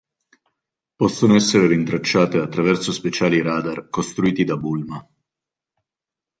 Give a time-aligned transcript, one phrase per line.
[0.95, 5.07] Possono essere rintracciate attraverso speciali radar costruiti da Bulma.